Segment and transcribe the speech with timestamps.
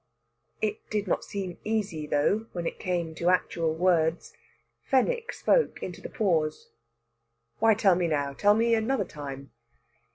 [0.63, 4.33] It did not seem easy, though, when it came to actual words.
[4.81, 6.71] Fenwick spoke into the pause.
[7.59, 8.33] "Why tell me now?
[8.33, 9.51] Tell me another time."